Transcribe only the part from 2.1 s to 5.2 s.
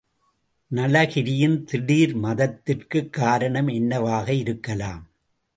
மதத்திற்குக் காரணம் என்னவாக இருக்கலாம்?